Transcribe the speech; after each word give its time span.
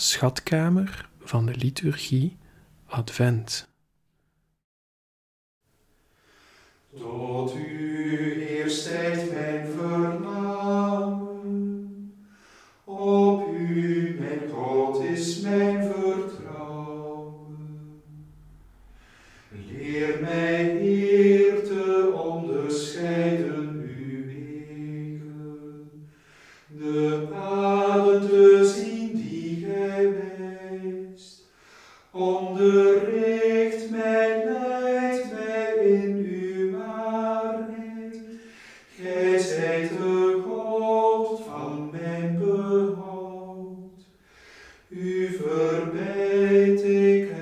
Schatkamer 0.00 1.08
van 1.20 1.46
de 1.46 1.56
liturgie 1.56 2.36
Advent. 2.86 3.68
Tot 6.98 7.54
u 7.54 8.46
eerst 8.46 8.90
mijn 9.32 9.66
verlangen. 9.66 10.37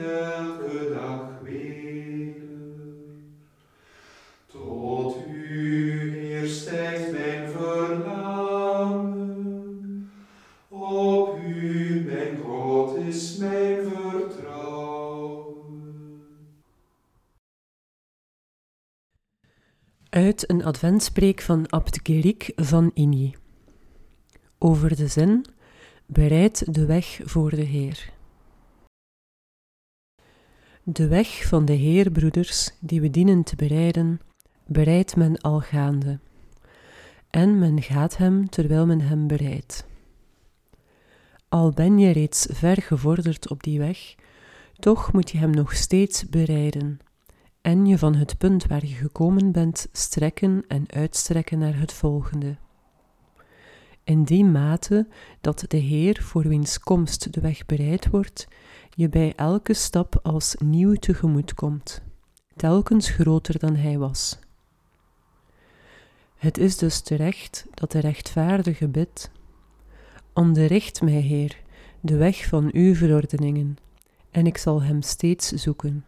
Dag. 0.02 0.56
Tot 4.46 5.16
u, 5.28 6.10
Heer, 6.10 6.46
stijgt 6.48 7.10
mijn 7.12 7.51
verlangen. 7.51 9.21
Op 10.68 11.38
u, 11.38 12.04
mijn 12.04 12.38
God, 12.38 12.96
is 12.96 13.37
mijn 13.37 13.76
vertrouwen. 13.88 15.54
Uit 20.09 20.51
een 20.51 20.65
adventspreek 20.65 21.40
van 21.40 21.66
Abt 21.68 22.01
Gerik 22.02 22.52
van 22.56 22.90
Igny. 22.95 23.34
Over 24.59 24.96
de 24.96 25.06
zin: 25.06 25.46
bereid 26.06 26.74
de 26.74 26.87
weg 26.87 27.21
voor 27.24 27.51
de 27.51 27.62
Heer. 27.62 28.15
De 30.88 31.09
weg 31.09 31.46
van 31.46 31.65
de 31.65 31.73
Heer, 31.73 32.10
broeders, 32.10 32.70
die 32.80 33.01
we 33.01 33.10
dienen 33.10 33.42
te 33.42 33.56
bereiden, 33.56 34.20
bereidt 34.66 35.16
men 35.16 35.40
al 35.40 35.60
gaande. 35.60 36.18
En 37.30 37.59
men 37.59 37.82
gaat 37.82 38.16
hem 38.16 38.48
terwijl 38.48 38.87
men 38.87 39.01
hem 39.01 39.26
bereidt. 39.26 39.87
Al 41.48 41.70
ben 41.70 41.98
je 41.98 42.10
reeds 42.10 42.46
ver 42.51 42.82
gevorderd 42.82 43.51
op 43.51 43.62
die 43.62 43.78
weg, 43.78 44.15
toch 44.78 45.12
moet 45.12 45.30
je 45.30 45.38
hem 45.38 45.51
nog 45.51 45.74
steeds 45.74 46.28
bereiden 46.28 47.00
en 47.60 47.87
je 47.87 47.98
van 47.98 48.15
het 48.15 48.38
punt 48.38 48.66
waar 48.66 48.87
je 48.87 48.95
gekomen 48.95 49.52
bent 49.52 49.88
strekken 49.93 50.65
en 50.68 50.84
uitstrekken 50.90 51.59
naar 51.59 51.78
het 51.78 51.93
volgende. 51.93 52.56
In 54.04 54.24
die 54.24 54.45
mate 54.45 55.09
dat 55.40 55.65
de 55.68 55.76
Heer 55.76 56.23
voor 56.23 56.48
wiens 56.48 56.78
komst 56.78 57.32
de 57.32 57.40
weg 57.40 57.66
bereid 57.66 58.10
wordt, 58.10 58.48
je 58.97 59.09
bij 59.09 59.33
elke 59.35 59.75
stap 59.75 60.21
als 60.23 60.55
nieuw 60.59 60.95
tegemoet 60.95 61.55
komt, 61.55 62.02
telkens 62.57 63.09
groter 63.09 63.59
dan 63.59 63.77
hij 63.77 63.99
was. 63.99 64.39
Het 66.37 66.59
is 66.59 66.77
dus 66.77 67.00
terecht 67.00 67.67
dat 67.75 67.93
de 67.93 67.99
rechtvaardige 67.99 68.89
bidt: 68.89 69.31
Onderricht 70.33 71.03
mij, 71.03 71.21
Heer, 71.21 71.62
de 72.01 72.17
weg 72.17 72.47
van 72.47 72.71
uw 72.73 72.95
verordeningen, 72.95 73.77
en 74.31 74.47
ik 74.47 74.59
zal 74.59 74.83
hem 74.83 75.03
steeds 75.03 75.49
zoeken. 75.49 76.05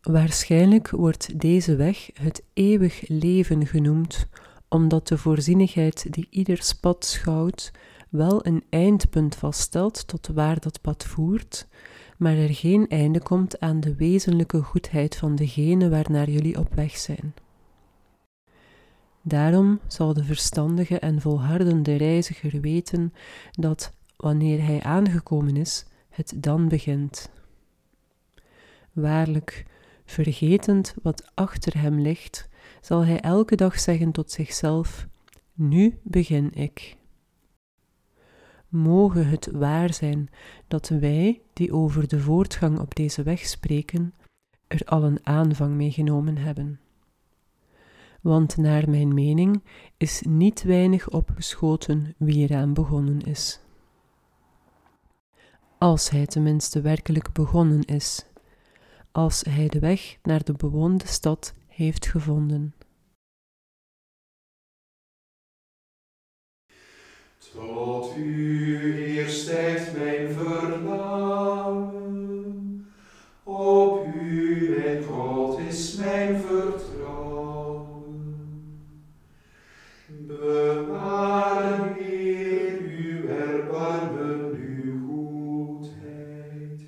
Waarschijnlijk 0.00 0.90
wordt 0.90 1.40
deze 1.40 1.76
weg 1.76 2.10
het 2.14 2.42
eeuwig 2.52 3.08
leven 3.08 3.66
genoemd, 3.66 4.26
omdat 4.68 5.08
de 5.08 5.18
voorzienigheid 5.18 6.12
die 6.12 6.26
ieders 6.30 6.74
pad 6.74 7.04
schouwt 7.04 7.72
wel 8.12 8.46
een 8.46 8.64
eindpunt 8.68 9.34
vaststelt 9.34 10.06
tot 10.06 10.26
waar 10.26 10.60
dat 10.60 10.80
pad 10.80 11.04
voert, 11.04 11.66
maar 12.16 12.36
er 12.36 12.54
geen 12.54 12.88
einde 12.88 13.22
komt 13.22 13.60
aan 13.60 13.80
de 13.80 13.94
wezenlijke 13.94 14.62
goedheid 14.62 15.16
van 15.16 15.34
degene 15.34 15.88
waarnaar 15.88 16.30
jullie 16.30 16.58
op 16.58 16.74
weg 16.74 16.96
zijn. 16.96 17.34
Daarom 19.22 19.80
zal 19.86 20.14
de 20.14 20.24
verstandige 20.24 20.98
en 20.98 21.20
volhardende 21.20 21.96
reiziger 21.96 22.60
weten 22.60 23.12
dat, 23.50 23.92
wanneer 24.16 24.64
hij 24.64 24.82
aangekomen 24.82 25.56
is, 25.56 25.86
het 26.08 26.32
dan 26.36 26.68
begint. 26.68 27.30
Waarlijk, 28.92 29.66
vergetend 30.04 30.94
wat 31.02 31.30
achter 31.34 31.80
hem 31.80 32.00
ligt, 32.00 32.48
zal 32.80 33.04
hij 33.04 33.20
elke 33.20 33.56
dag 33.56 33.80
zeggen 33.80 34.12
tot 34.12 34.30
zichzelf: 34.30 35.06
Nu 35.54 35.98
begin 36.02 36.52
ik. 36.54 37.00
Moge 38.72 39.18
het 39.18 39.48
waar 39.50 39.94
zijn 39.94 40.30
dat 40.68 40.88
wij, 40.88 41.40
die 41.52 41.72
over 41.72 42.08
de 42.08 42.20
voortgang 42.20 42.78
op 42.78 42.94
deze 42.94 43.22
weg 43.22 43.46
spreken, 43.46 44.14
er 44.66 44.82
al 44.84 45.02
een 45.04 45.26
aanvang 45.26 45.74
mee 45.74 45.90
genomen 45.90 46.36
hebben. 46.36 46.80
Want 48.20 48.56
naar 48.56 48.90
mijn 48.90 49.14
mening 49.14 49.62
is 49.96 50.22
niet 50.28 50.62
weinig 50.62 51.10
opgeschoten 51.10 52.14
wie 52.18 52.48
eraan 52.48 52.72
begonnen 52.72 53.20
is. 53.20 53.60
Als 55.78 56.10
hij 56.10 56.26
tenminste 56.26 56.80
werkelijk 56.80 57.32
begonnen 57.32 57.82
is, 57.82 58.26
als 59.10 59.42
hij 59.42 59.68
de 59.68 59.78
weg 59.78 60.18
naar 60.22 60.44
de 60.44 60.52
bewoonde 60.52 61.06
stad 61.06 61.54
heeft 61.68 62.06
gevonden. 62.06 62.74
Tot 67.54 68.16
u, 68.16 68.92
Heer, 68.92 69.28
stijgt 69.28 69.96
mijn 69.96 70.28
verlangen. 70.32 72.02
Op 73.42 74.06
u, 74.14 74.74
mijn 74.78 75.02
God, 75.02 75.58
is 75.68 75.94
mijn 75.94 76.40
vertrouwen. 76.40 77.10
Bewaar, 80.06 81.94
Heer, 81.98 82.78
uw 82.80 83.28
erbarmen, 83.28 84.52
uw 84.54 85.06
goedheid. 85.06 86.80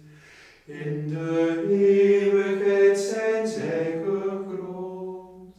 In 0.65 1.09
de 1.09 1.67
eeuwigheid 1.69 2.99
zijn 2.99 3.47
zij 3.47 4.03
gegrond. 4.05 5.55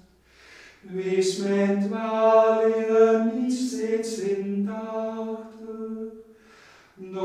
Wees 0.81 1.37
mijn 1.37 1.81
dwalingen 1.87 3.31
niet 3.35 3.44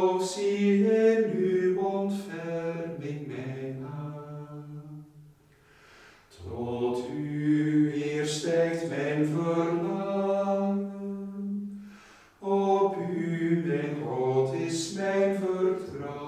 nog 0.01 0.23
zie 0.29 0.85
in 0.85 1.31
uw 1.33 1.81
ontferming 1.81 3.27
mij 3.27 3.77
aan. 3.83 5.07
Tot 6.29 7.09
u, 7.17 7.91
Heer, 7.93 8.27
stijgt 8.27 8.89
mijn 8.89 9.27
verlangen. 9.27 10.93
Op 12.39 12.97
u, 13.11 13.63
mijn 13.67 13.97
God, 14.07 14.55
is 14.55 14.93
mijn 14.93 15.39
vertrouwen. 15.39 16.19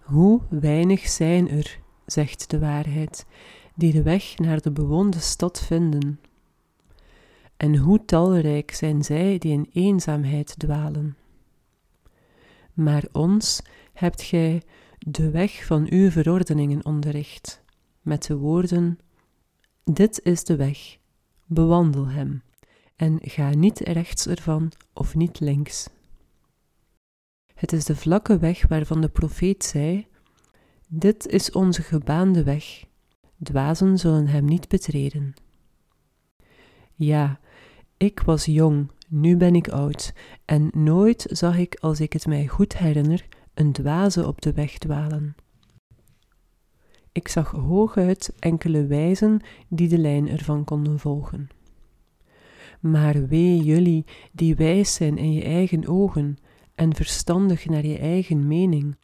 Hoe 0.00 0.40
weinig 0.50 1.08
zijn 1.08 1.50
er, 1.50 1.78
zegt 2.06 2.50
de 2.50 2.58
waarheid, 2.58 3.26
die 3.74 3.92
de 3.92 4.02
weg 4.02 4.38
naar 4.38 4.60
de 4.60 4.72
bewoonde 4.72 5.20
stad 5.20 5.60
vinden. 5.60 6.20
En 7.56 7.76
hoe 7.76 8.04
talrijk 8.04 8.70
zijn 8.70 9.04
zij 9.04 9.38
die 9.38 9.52
in 9.52 9.68
eenzaamheid 9.72 10.54
dwalen. 10.58 11.16
Maar 12.72 13.04
ons 13.12 13.62
hebt 13.92 14.22
gij 14.22 14.62
de 14.98 15.30
weg 15.30 15.66
van 15.66 15.86
uw 15.90 16.10
verordeningen 16.10 16.84
onderricht, 16.84 17.62
met 18.02 18.26
de 18.26 18.36
woorden: 18.36 18.98
Dit 19.84 20.20
is 20.22 20.44
de 20.44 20.56
weg, 20.56 20.96
bewandel 21.46 22.08
hem, 22.08 22.42
en 22.96 23.18
ga 23.22 23.50
niet 23.50 23.78
rechts 23.78 24.26
ervan 24.26 24.72
of 24.92 25.14
niet 25.14 25.40
links. 25.40 25.88
Het 27.54 27.72
is 27.72 27.84
de 27.84 27.96
vlakke 27.96 28.38
weg 28.38 28.66
waarvan 28.68 29.00
de 29.00 29.08
profeet 29.08 29.64
zei: 29.64 30.06
Dit 30.88 31.26
is 31.26 31.50
onze 31.50 31.82
gebaande 31.82 32.42
weg, 32.42 32.84
dwazen 33.42 33.98
zullen 33.98 34.26
hem 34.26 34.44
niet 34.44 34.68
betreden. 34.68 35.34
Ja, 36.94 37.40
ik 37.96 38.20
was 38.20 38.44
jong, 38.44 38.90
nu 39.08 39.36
ben 39.36 39.54
ik 39.54 39.68
oud, 39.68 40.12
en 40.44 40.70
nooit 40.72 41.26
zag 41.28 41.58
ik, 41.58 41.78
als 41.80 42.00
ik 42.00 42.12
het 42.12 42.26
mij 42.26 42.46
goed 42.46 42.78
herinner, 42.78 43.26
een 43.54 43.72
dwaze 43.72 44.26
op 44.26 44.40
de 44.40 44.52
weg 44.52 44.78
dwalen. 44.78 45.34
Ik 47.12 47.28
zag 47.28 47.50
hooguit 47.50 48.34
enkele 48.38 48.86
wijzen 48.86 49.40
die 49.68 49.88
de 49.88 49.98
lijn 49.98 50.28
ervan 50.28 50.64
konden 50.64 50.98
volgen. 50.98 51.48
Maar 52.80 53.26
wee 53.26 53.62
jullie 53.62 54.04
die 54.32 54.54
wijs 54.54 54.94
zijn 54.94 55.18
in 55.18 55.32
je 55.32 55.42
eigen 55.42 55.86
ogen 55.86 56.36
en 56.74 56.94
verstandig 56.94 57.66
naar 57.66 57.86
je 57.86 57.98
eigen 57.98 58.46
mening, 58.46 58.96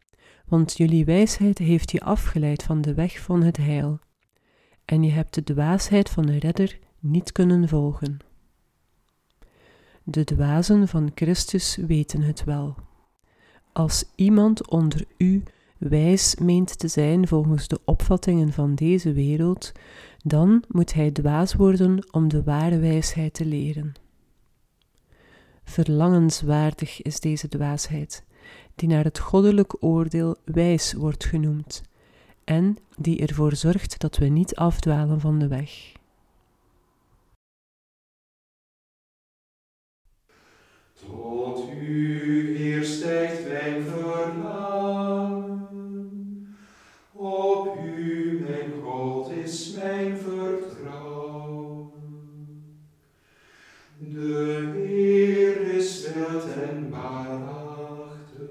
want 0.47 0.77
jullie 0.77 1.05
wijsheid 1.05 1.59
heeft 1.59 1.91
je 1.91 2.01
afgeleid 2.01 2.63
van 2.63 2.81
de 2.81 2.95
weg 2.95 3.21
van 3.21 3.43
het 3.43 3.57
heil, 3.57 3.99
en 4.85 5.03
je 5.03 5.11
hebt 5.11 5.35
de 5.35 5.43
dwaasheid 5.43 6.11
van 6.11 6.27
de 6.27 6.39
redder 6.39 6.79
niet 7.01 7.33
kunnen 7.33 7.69
volgen. 7.69 8.19
De 10.03 10.25
dwazen 10.25 10.89
van 10.89 11.11
Christus 11.15 11.77
weten 11.77 12.23
het 12.23 12.45
wel. 12.45 12.75
Als 13.73 14.05
iemand 14.15 14.69
onder 14.69 15.05
u 15.17 15.43
wijs 15.79 16.35
meent 16.35 16.79
te 16.79 16.89
zijn 16.89 17.29
volgens 17.29 17.69
de 17.69 17.81
opvattingen 17.85 18.53
van 18.53 18.75
deze 18.75 19.13
wereld, 19.13 19.73
dan 20.23 20.65
moet 20.69 20.93
hij 20.95 21.11
dwaas 21.11 21.55
worden 21.55 22.13
om 22.13 22.29
de 22.29 22.43
ware 22.43 22.79
wijsheid 22.79 23.35
te 23.35 23.45
leren. 23.45 23.93
Verlangenswaardig 25.65 27.03
is 27.03 27.21
deze 27.21 27.49
dwaasheid, 27.49 28.25
die 28.75 28.89
naar 28.89 29.05
het 29.05 29.19
goddelijk 29.19 29.85
oordeel 29.85 30.37
wijs 30.45 30.93
wordt 30.93 31.25
genoemd, 31.25 31.83
en 32.45 32.77
die 32.97 33.21
ervoor 33.27 33.57
zorgt 33.57 34.01
dat 34.01 34.17
we 34.17 34.27
niet 34.27 34.57
afdwalen 34.57 35.21
van 35.21 35.39
de 35.39 35.49
weg. 35.49 35.99
Tot 41.11 41.69
u, 41.83 42.57
Heer, 42.57 42.85
stijgt 42.85 43.49
mijn 43.49 43.83
verlangen. 43.83 45.69
Op 47.13 47.79
u, 47.85 48.41
mijn 48.49 48.73
God, 48.83 49.31
is 49.45 49.77
mijn 49.83 50.17
vertrouwen. 50.17 51.91
De 53.99 54.73
Heer 54.75 55.75
is 55.75 56.09
wild 56.15 56.45
en 56.69 56.91
waarachtig. 56.91 58.49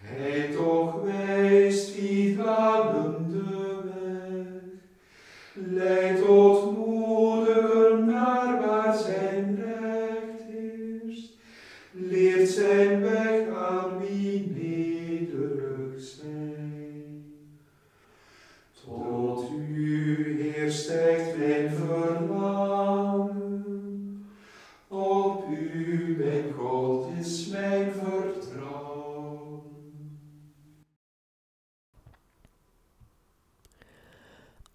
Hij 0.00 0.48
toch 0.56 1.02
wijst 1.02 2.00
wie 2.00 2.34
dwalende 2.34 3.82
weg. 3.84 4.46
Leidt 5.52 6.23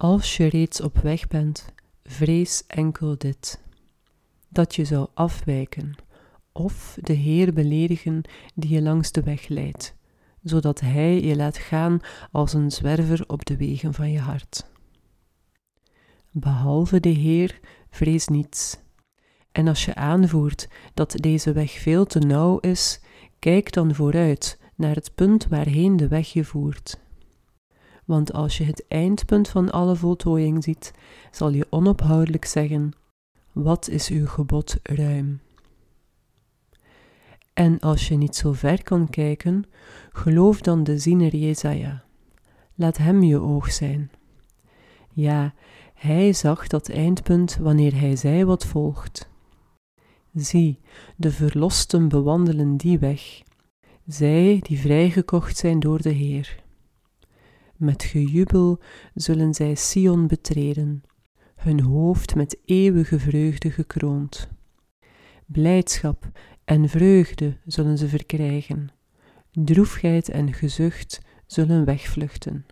Als 0.00 0.36
je 0.36 0.46
reeds 0.46 0.80
op 0.80 0.98
weg 0.98 1.28
bent, 1.28 1.64
vrees 2.04 2.64
enkel 2.66 3.18
dit: 3.18 3.60
dat 4.48 4.74
je 4.74 4.84
zou 4.84 5.08
afwijken 5.14 5.94
of 6.52 6.98
de 7.00 7.12
Heer 7.12 7.52
beledigen 7.52 8.22
die 8.54 8.70
je 8.70 8.82
langs 8.82 9.12
de 9.12 9.22
weg 9.22 9.48
leidt, 9.48 9.94
zodat 10.42 10.80
Hij 10.80 11.20
je 11.20 11.36
laat 11.36 11.58
gaan 11.58 12.00
als 12.30 12.52
een 12.52 12.70
zwerver 12.70 13.24
op 13.26 13.44
de 13.44 13.56
wegen 13.56 13.94
van 13.94 14.10
je 14.10 14.18
hart. 14.18 14.70
Behalve 16.30 17.00
de 17.00 17.08
Heer, 17.08 17.60
vrees 17.90 18.26
niets. 18.26 18.78
En 19.52 19.68
als 19.68 19.84
je 19.84 19.94
aanvoert 19.94 20.68
dat 20.94 21.10
deze 21.10 21.52
weg 21.52 21.70
veel 21.70 22.06
te 22.06 22.18
nauw 22.18 22.58
is, 22.58 23.00
kijk 23.38 23.72
dan 23.72 23.94
vooruit 23.94 24.58
naar 24.74 24.94
het 24.94 25.14
punt 25.14 25.46
waarheen 25.46 25.96
de 25.96 26.08
weg 26.08 26.32
je 26.32 26.44
voert. 26.44 26.98
Want 28.10 28.32
als 28.32 28.58
je 28.58 28.64
het 28.64 28.84
eindpunt 28.88 29.48
van 29.48 29.70
alle 29.70 29.96
voltooiing 29.96 30.64
ziet, 30.64 30.92
zal 31.30 31.50
je 31.50 31.66
onophoudelijk 31.70 32.44
zeggen: 32.44 32.92
Wat 33.52 33.88
is 33.88 34.08
uw 34.08 34.26
gebod 34.26 34.76
ruim? 34.82 35.40
En 37.52 37.80
als 37.80 38.08
je 38.08 38.16
niet 38.16 38.36
zo 38.36 38.52
ver 38.52 38.82
kan 38.82 39.10
kijken, 39.10 39.64
geloof 40.12 40.60
dan 40.60 40.84
de 40.84 40.98
ziener 40.98 41.36
Jezaja. 41.36 42.04
Laat 42.74 42.96
hem 42.96 43.22
je 43.22 43.40
oog 43.40 43.72
zijn. 43.72 44.10
Ja, 45.12 45.54
hij 45.94 46.32
zag 46.32 46.66
dat 46.66 46.88
eindpunt 46.88 47.56
wanneer 47.56 48.00
hij 48.00 48.16
zei 48.16 48.44
wat 48.44 48.66
volgt. 48.66 49.30
Zie, 50.34 50.78
de 51.16 51.30
verlosten 51.30 52.08
bewandelen 52.08 52.76
die 52.76 52.98
weg, 52.98 53.42
zij 54.06 54.58
die 54.62 54.78
vrijgekocht 54.78 55.56
zijn 55.56 55.80
door 55.80 56.02
de 56.02 56.12
Heer. 56.12 56.68
Met 57.80 58.02
gejubel 58.02 58.80
zullen 59.14 59.54
zij 59.54 59.74
Sion 59.74 60.26
betreden, 60.26 61.02
hun 61.56 61.80
hoofd 61.80 62.34
met 62.34 62.58
eeuwige 62.64 63.18
vreugde 63.18 63.70
gekroond. 63.70 64.48
Blijdschap 65.46 66.30
en 66.64 66.88
vreugde 66.88 67.56
zullen 67.64 67.98
ze 67.98 68.08
verkrijgen, 68.08 68.88
droefheid 69.52 70.28
en 70.28 70.52
gezucht 70.52 71.20
zullen 71.46 71.84
wegvluchten. 71.84 72.66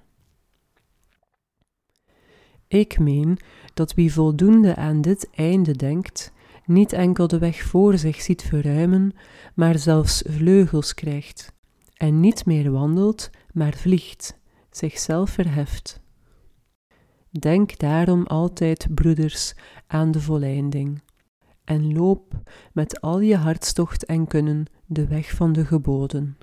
Ik 2.66 2.98
meen 2.98 3.38
dat 3.74 3.94
wie 3.94 4.12
voldoende 4.12 4.76
aan 4.76 5.00
dit 5.00 5.30
einde 5.30 5.72
denkt, 5.72 6.32
niet 6.64 6.92
enkel 6.92 7.26
de 7.26 7.38
weg 7.38 7.62
voor 7.62 7.98
zich 7.98 8.20
ziet 8.20 8.42
verruimen, 8.42 9.12
maar 9.54 9.78
zelfs 9.78 10.22
vleugels 10.26 10.94
krijgt, 10.94 11.52
en 11.96 12.20
niet 12.20 12.46
meer 12.46 12.70
wandelt, 12.70 13.30
maar 13.52 13.74
vliegt, 13.74 14.37
zichzelf 14.78 15.30
verheft. 15.30 16.00
Denk 17.30 17.78
daarom 17.78 18.26
altijd, 18.26 18.86
broeders, 18.94 19.54
aan 19.86 20.10
de 20.10 20.20
volleinding, 20.20 21.02
en 21.64 21.92
loop 21.92 22.42
met 22.72 23.00
al 23.00 23.20
je 23.20 23.36
hartstocht 23.36 24.04
en 24.04 24.26
kunnen 24.26 24.64
de 24.86 25.06
weg 25.06 25.30
van 25.30 25.52
de 25.52 25.64
geboden. 25.64 26.38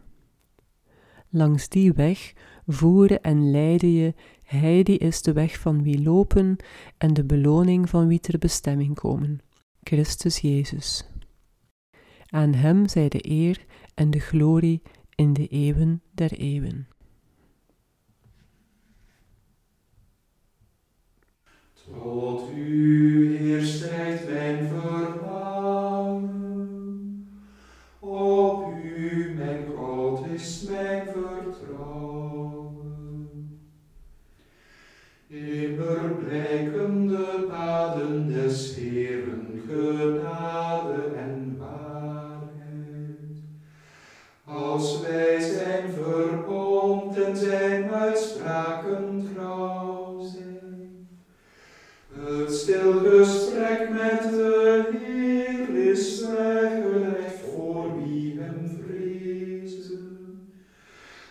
Langs 1.30 1.70
die 1.70 1.94
weg 1.94 2.34
voeren 2.68 3.22
en 3.22 3.52
leiden 3.52 3.92
je, 3.92 4.14
hij 4.44 4.84
die 4.84 4.98
is 4.98 5.22
de 5.22 5.34
weg 5.34 5.60
van 5.60 5.84
wie 5.84 6.02
lopen 6.02 6.58
en 6.98 7.14
de 7.14 7.24
beloning 7.24 7.90
van 7.90 8.08
wie 8.08 8.20
ter 8.20 8.40
bestemming 8.40 8.96
komen, 8.96 9.40
Christus 9.84 10.38
Jezus. 10.38 11.06
Aan 12.26 12.54
hem 12.54 12.88
zij 12.88 13.10
de 13.10 13.30
eer 13.30 13.66
en 13.94 14.12
de 14.12 14.20
glorie 14.20 14.82
in 15.16 15.34
de 15.34 15.48
eeuwen 15.48 16.02
der 16.14 16.32
eeuwen. 16.32 16.88
Oh. 21.94 22.15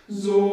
Voor 0.09 0.44